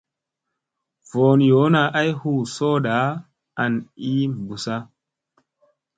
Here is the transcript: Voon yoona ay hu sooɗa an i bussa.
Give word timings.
Voon 1.09 1.39
yoona 1.49 1.81
ay 1.99 2.09
hu 2.19 2.31
sooɗa 2.55 2.97
an 3.63 3.73
i 4.09 4.11
bussa. 4.45 4.75